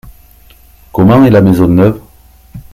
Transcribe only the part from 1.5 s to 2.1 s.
neuve?